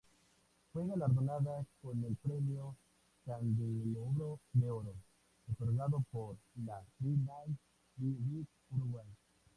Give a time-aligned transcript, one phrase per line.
[0.73, 2.75] Fue galardonada con el Premio
[3.23, 4.95] Candelabro de Oro
[5.47, 7.55] otorgado por la B'nai
[7.97, 9.05] B'rith Uruguay.